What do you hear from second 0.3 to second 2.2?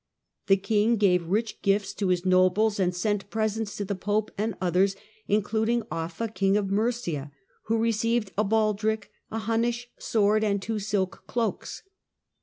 The king gave rich gifts to